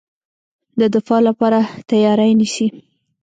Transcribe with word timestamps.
د 0.79 0.81
دفاع 0.95 1.19
لپاره 1.27 1.59
تیاری 1.89 2.31
نیسي. 2.39 2.67